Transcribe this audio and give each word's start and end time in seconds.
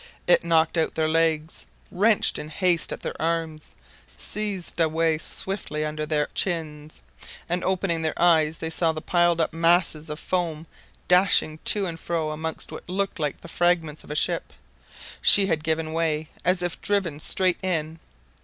It 0.25 0.43
knocked 0.43 0.79
out 0.79 0.95
their 0.95 1.07
legs, 1.07 1.67
wrenched 1.91 2.39
in 2.39 2.49
haste 2.49 2.91
at 2.91 3.01
their 3.01 3.13
arms, 3.21 3.75
seethed 4.17 4.79
away 4.79 5.19
swiftly 5.19 5.85
under 5.85 6.07
their 6.07 6.29
chins; 6.33 7.03
and 7.47 7.63
opening 7.63 8.01
their 8.01 8.19
eyes, 8.19 8.57
they 8.57 8.71
saw 8.71 8.93
the 8.93 8.99
piled 9.03 9.39
up 9.39 9.53
masses 9.53 10.09
of 10.09 10.19
foam 10.19 10.65
dashing 11.07 11.59
to 11.65 11.85
and 11.85 11.99
fro 11.99 12.31
amongst 12.31 12.71
what 12.71 12.89
looked 12.89 13.19
like 13.19 13.41
the 13.41 13.47
fragments 13.47 14.03
of 14.03 14.09
a 14.09 14.15
ship. 14.15 14.53
She 15.21 15.45
had 15.45 15.63
given 15.63 15.93
way 15.93 16.29
as 16.43 16.63
if 16.63 16.81
driven 16.81 17.19
straight 17.19 17.59
in. 17.61 17.99